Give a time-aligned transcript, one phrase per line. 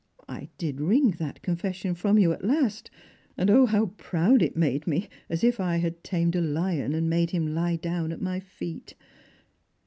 [0.27, 2.89] I did wring that confession from yon at last;
[3.37, 7.07] and O, how proud it made me, as if I had tamed a lion and
[7.07, 8.95] made him lie down at my feet